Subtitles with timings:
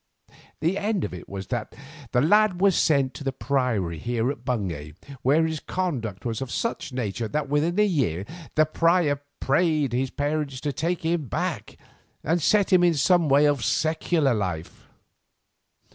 [0.61, 1.75] The end of it was that
[2.11, 6.49] the lad was sent to the priory here in Bungay, where his conduct was of
[6.49, 8.25] such nature that within a year
[8.55, 11.77] the prior prayed his parents to take him back
[12.23, 14.89] and set him in some way of secular life.